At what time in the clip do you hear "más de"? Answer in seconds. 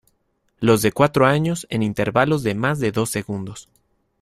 2.55-2.91